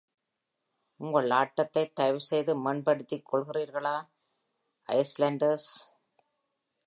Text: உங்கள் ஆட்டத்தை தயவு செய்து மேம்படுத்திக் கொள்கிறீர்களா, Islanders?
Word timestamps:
உங்கள் 0.99 1.29
ஆட்டத்தை 1.31 1.83
தயவு 1.93 2.21
செய்து 2.21 2.55
மேம்படுத்திக் 2.57 3.27
கொள்கிறீர்களா, 3.31 3.95
Islanders? 4.89 5.65